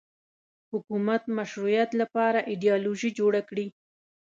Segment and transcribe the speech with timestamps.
[0.71, 3.67] حکومت مشروعیت لپاره ایدیالوژي جوړه کړي